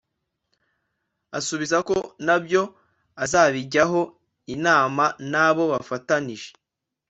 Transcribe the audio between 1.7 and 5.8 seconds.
ko nabyo azabijyaho inama n’abo